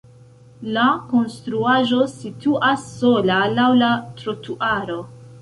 La 0.77 0.85
konstruaĵo 1.11 1.99
situas 2.15 2.87
sola 2.95 3.39
laŭ 3.61 3.69
la 3.83 3.93
trotuaro. 4.25 4.99